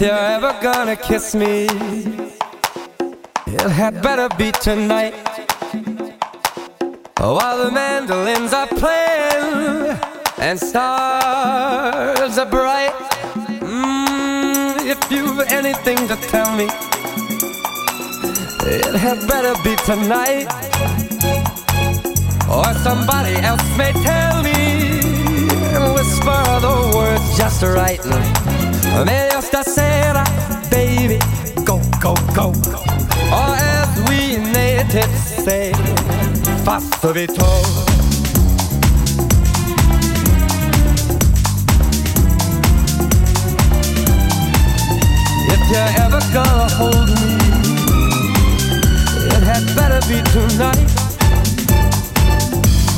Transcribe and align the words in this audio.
You're 0.00 0.14
ever 0.14 0.56
gonna 0.62 0.96
kiss 0.96 1.34
me, 1.34 1.66
it 3.46 3.70
had 3.70 4.00
better 4.00 4.34
be 4.38 4.50
tonight. 4.50 5.12
While 7.18 7.58
the 7.64 7.70
mandolins 7.70 8.54
are 8.54 8.66
playing 8.66 10.00
and 10.38 10.58
stars 10.58 12.38
are 12.38 12.46
bright. 12.46 12.94
Mm, 13.60 14.86
if 14.86 15.12
you've 15.12 15.40
anything 15.52 16.08
to 16.08 16.16
tell 16.32 16.50
me, 16.56 16.64
it 18.72 18.94
had 18.94 19.28
better 19.28 19.52
be 19.62 19.76
tonight. 19.84 20.48
Or 22.48 22.72
somebody 22.82 23.34
else 23.44 23.76
may 23.76 23.92
tell 23.92 24.42
me 24.42 25.00
and 25.76 25.92
whisper 25.92 26.40
the 26.64 26.90
words 26.96 27.36
just 27.36 27.62
right. 27.62 28.49
Meglio 29.04 29.40
stasera, 29.40 30.24
baby, 30.70 31.18
go, 31.64 31.80
go, 32.00 32.14
go. 32.34 32.52
Or 33.32 33.54
as 33.56 33.88
we 34.08 34.36
natives 34.36 35.44
say, 35.44 35.72
fast 36.64 36.94
vito. 37.12 37.90
you're 45.70 46.02
ever 46.04 46.20
gonna 46.32 46.68
hold 46.74 47.08
me, 47.20 47.36
it 49.34 49.42
had 49.44 49.64
better 49.76 50.00
be 50.08 50.20
tonight. 50.32 50.90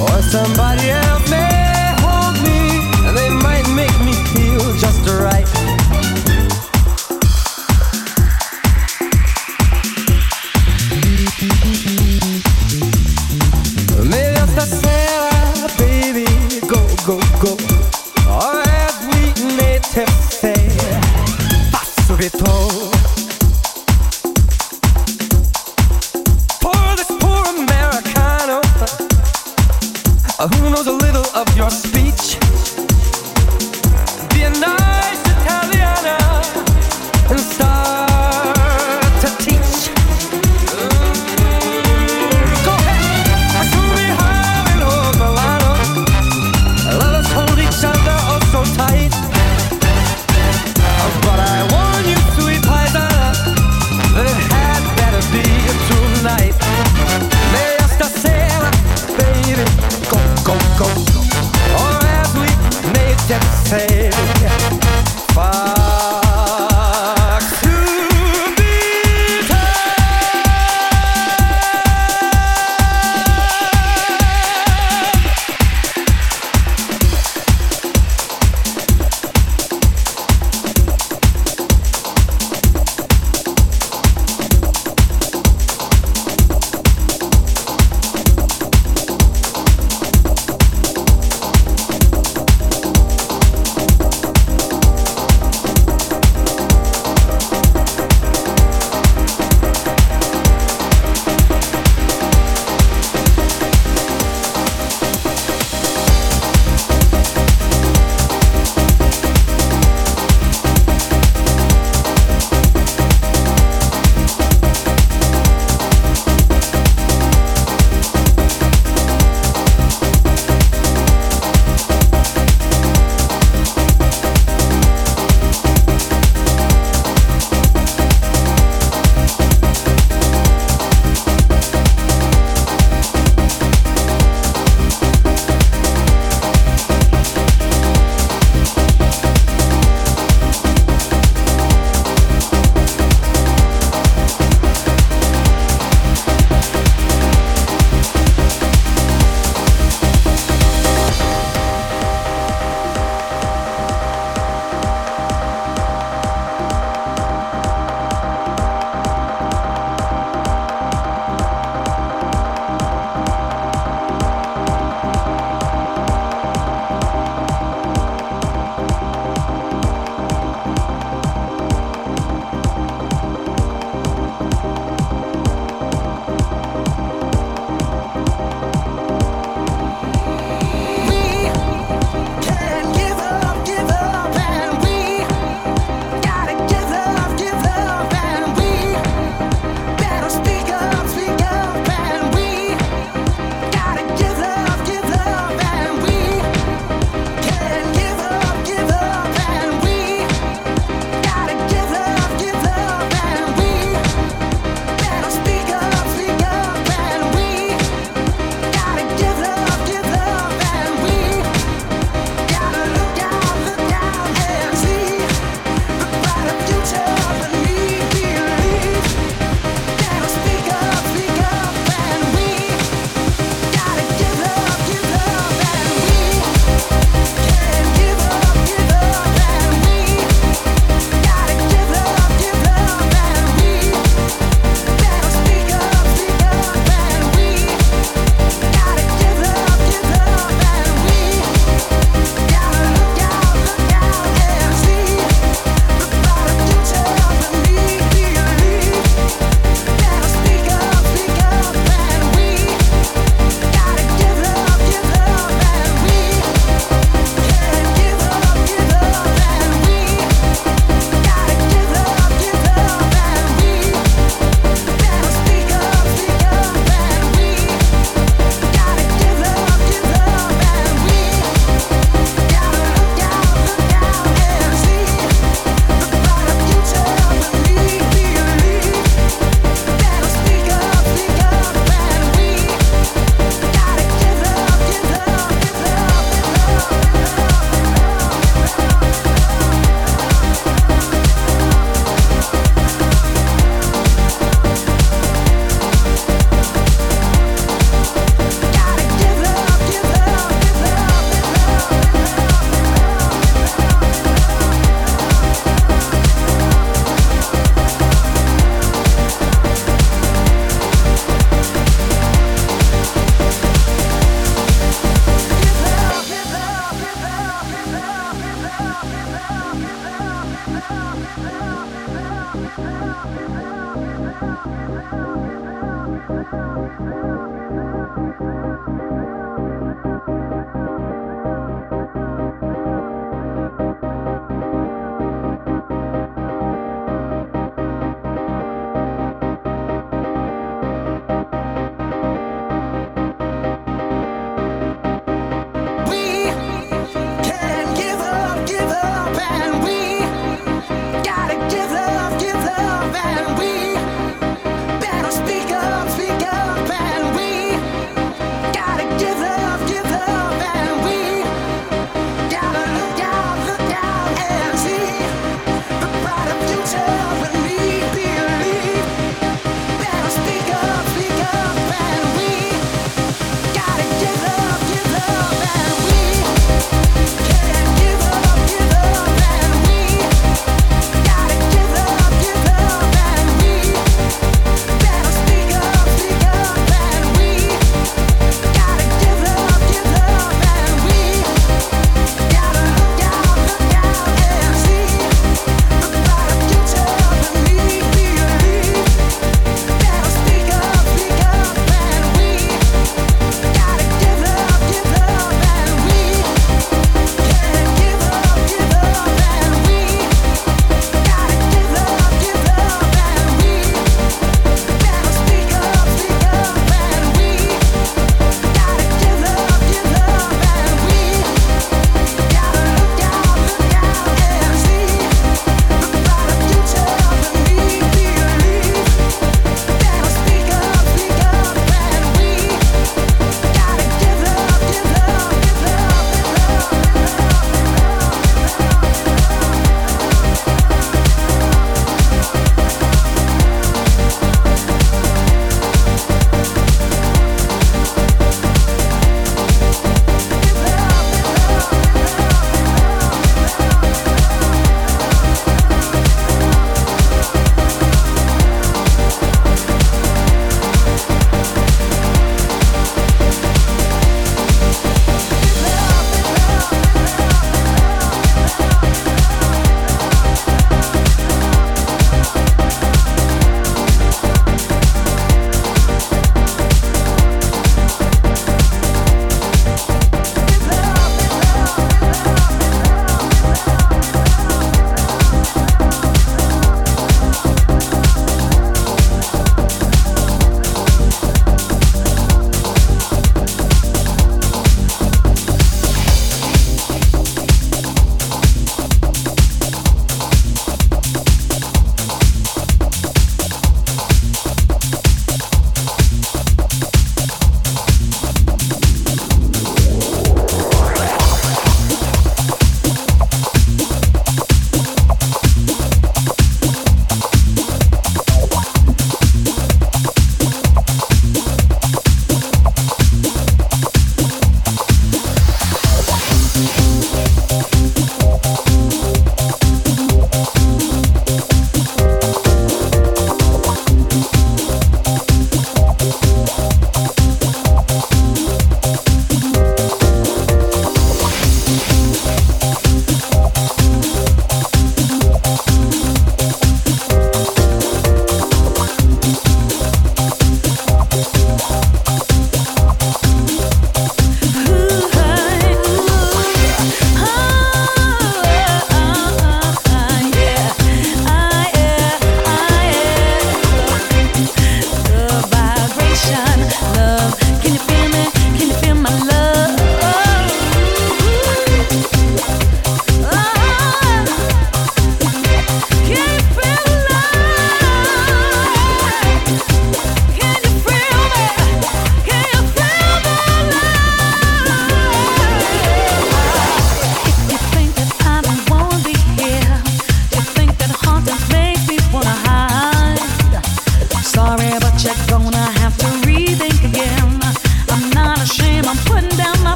Or 0.00 0.20
somebody 0.22 0.90
else 0.90 1.30
may 1.30 1.65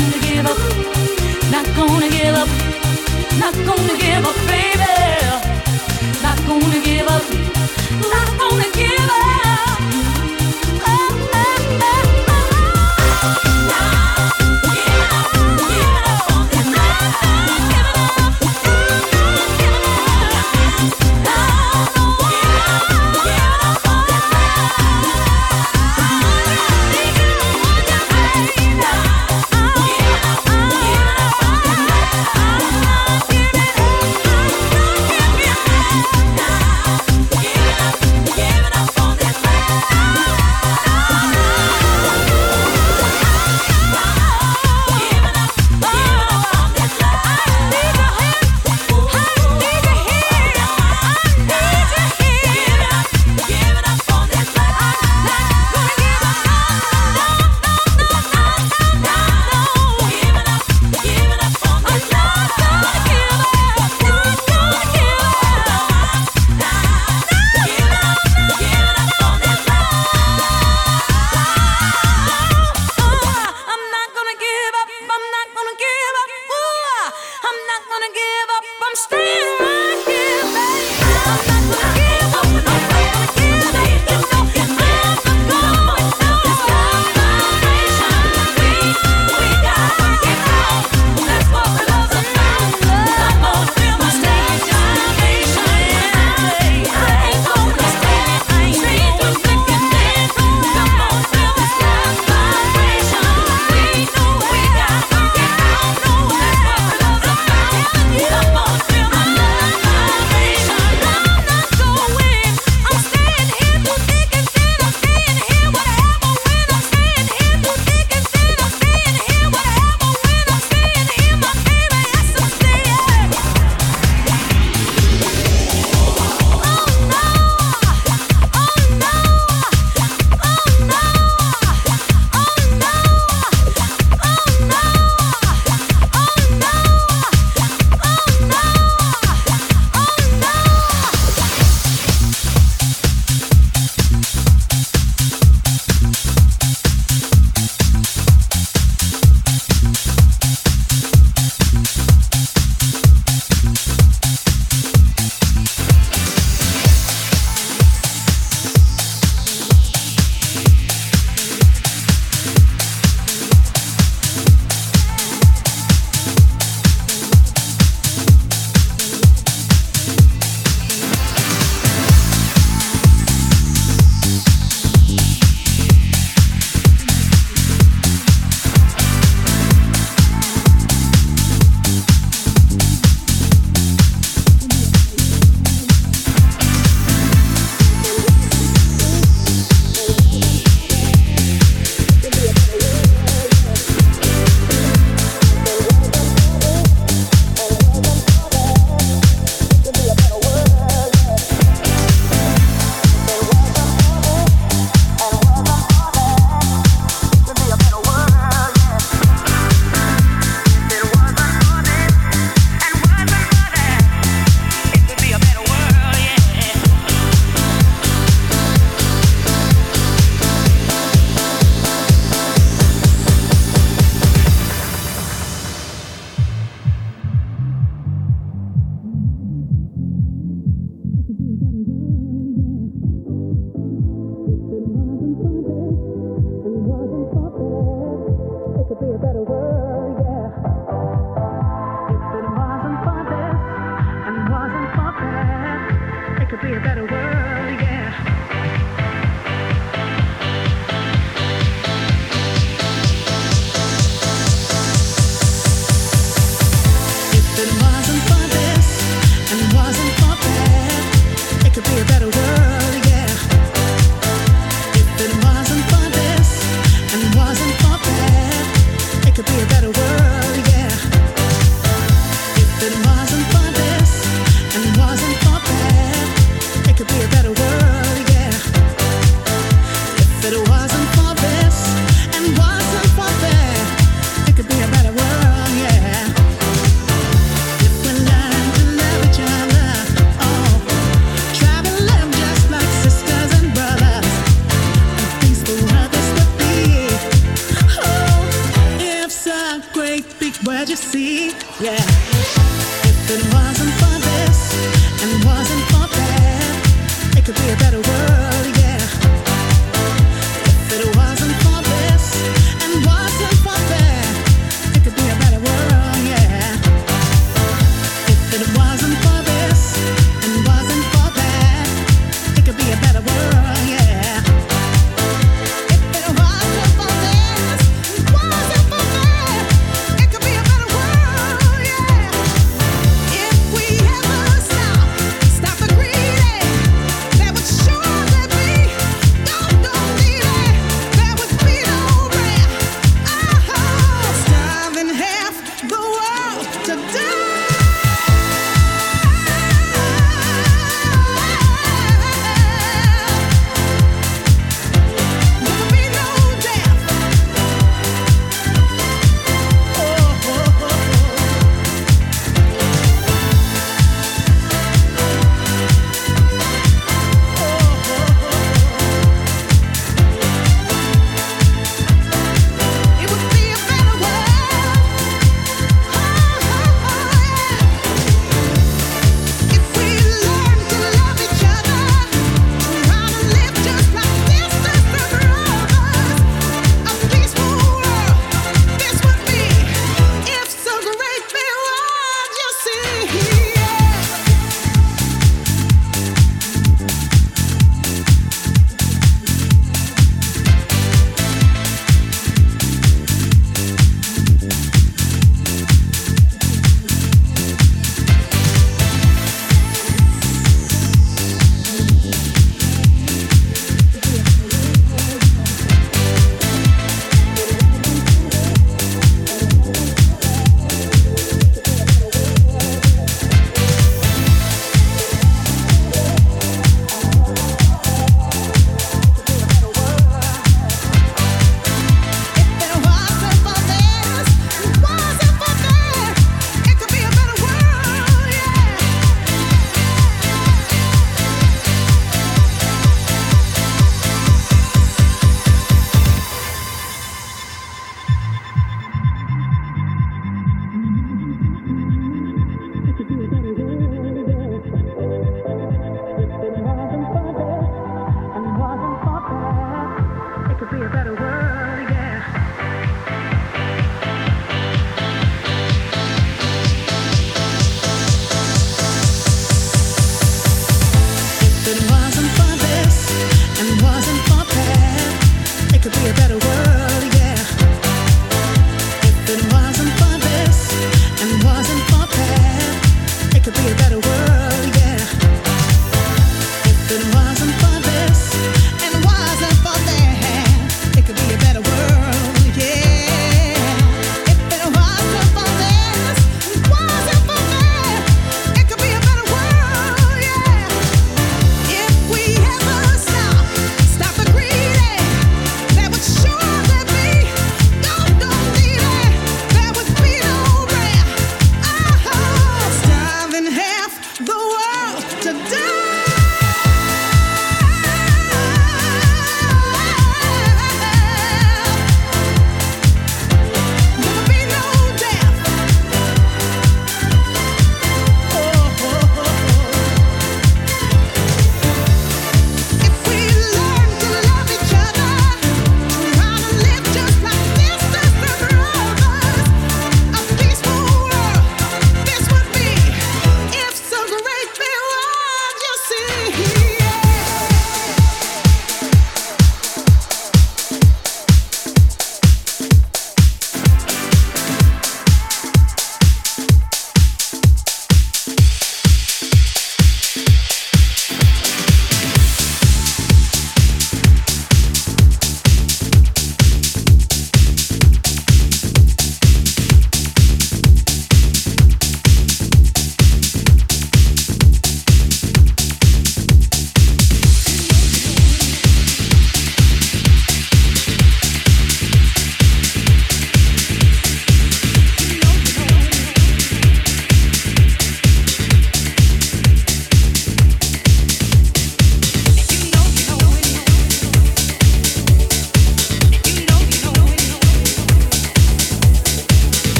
gonna 0.00 0.18
give 0.20 0.46
up, 0.46 0.58
not 1.50 1.66
gonna 1.76 2.08
give 2.08 2.34
up, 2.34 2.48
not 3.38 3.54
gonna 3.66 3.98
give 3.98 4.24
up, 4.24 4.36
baby. 4.46 4.90
Not 6.22 6.38
gonna 6.46 6.80
give 6.80 7.08
up, 7.08 7.24
not 8.12 8.38
gonna 8.38 8.70
give 8.72 9.10
up. 9.10 9.29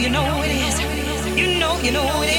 you 0.00 0.08
know 0.08 0.42
it 0.44 0.52
is. 0.52 0.78
You 1.36 1.58
know, 1.58 1.76
you 1.80 1.90
know 1.90 2.22
it 2.22 2.28
is. 2.30 2.37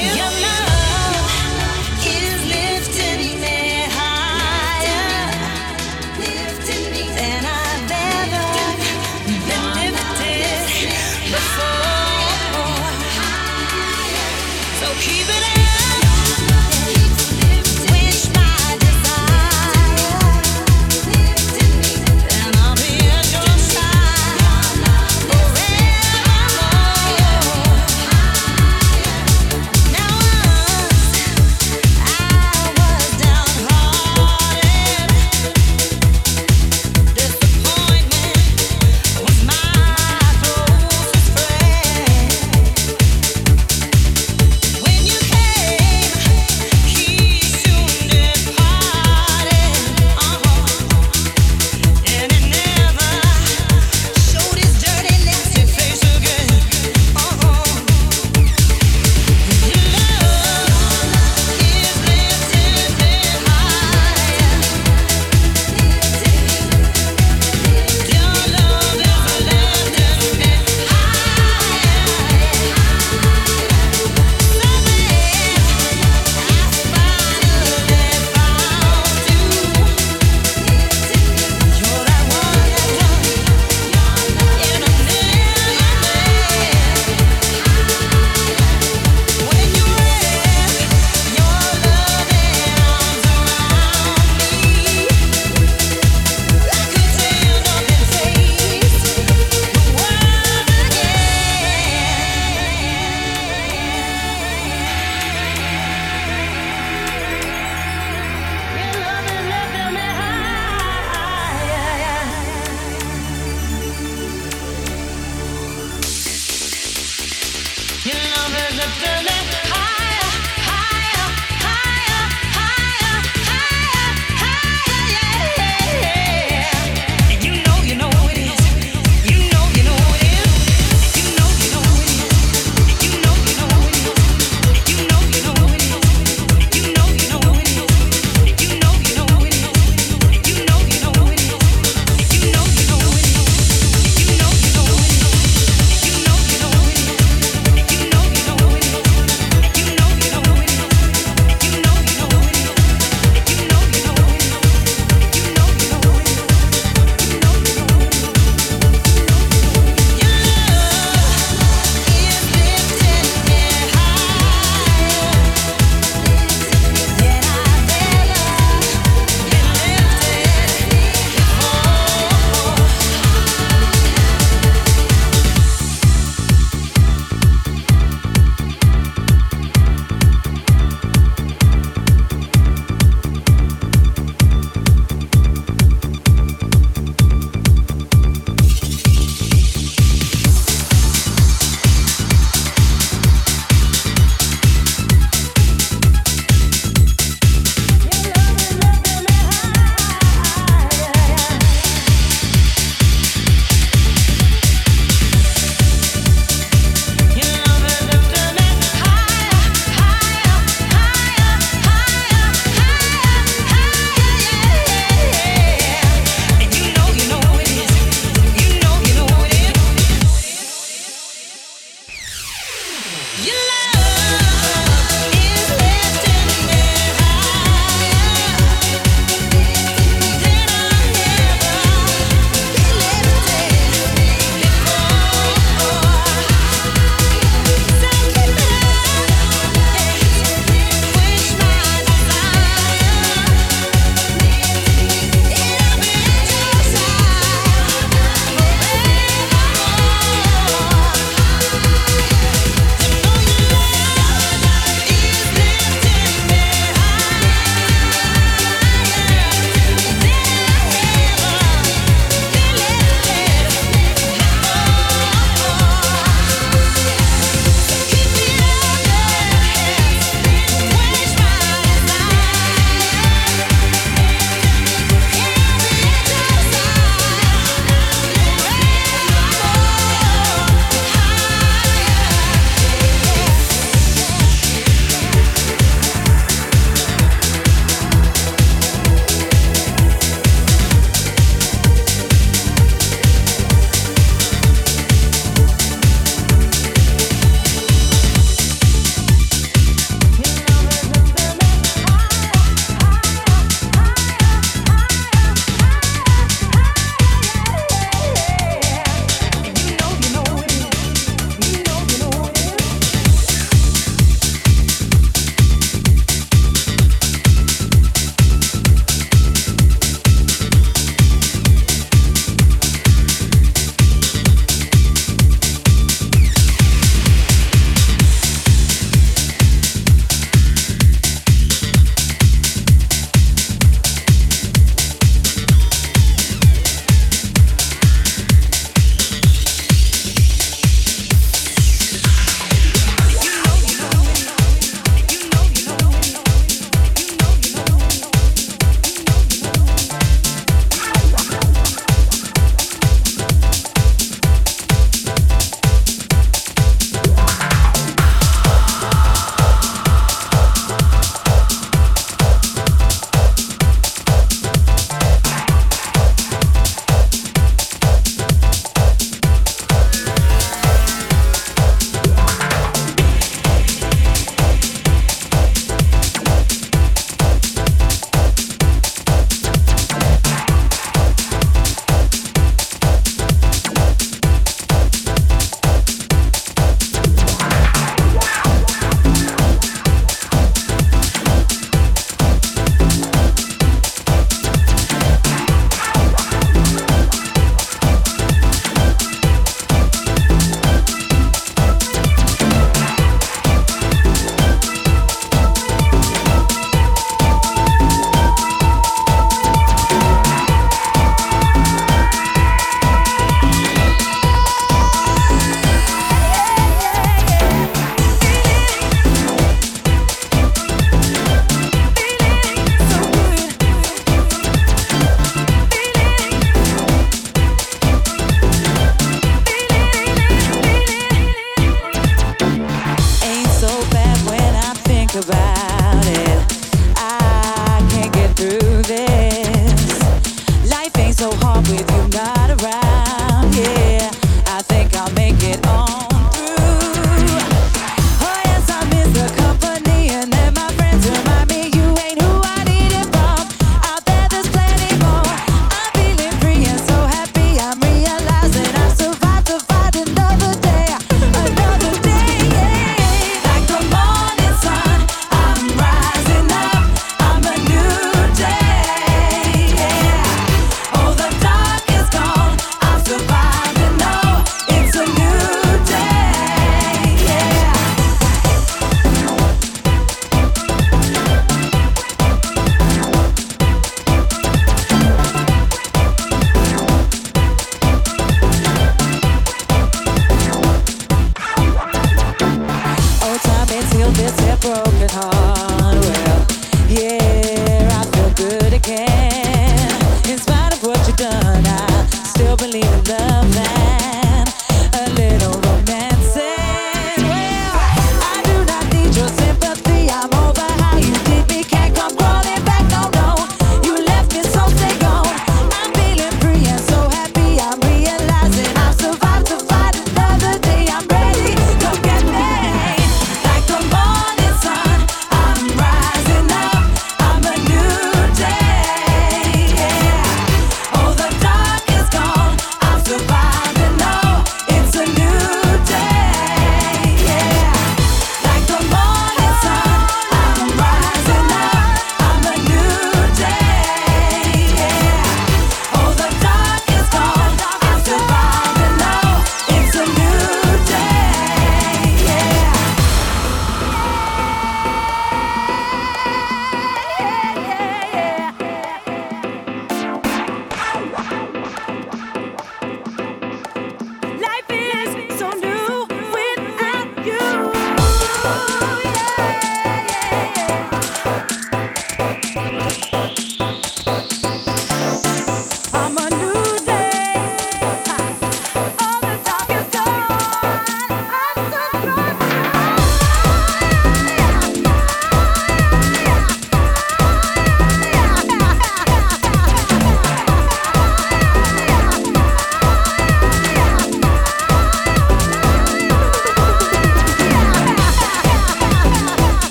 heart. 495.32 495.59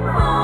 Oh. 0.00 0.37